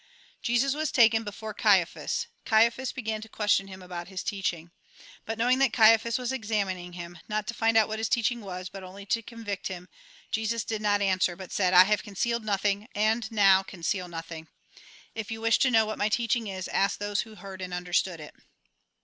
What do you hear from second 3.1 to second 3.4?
to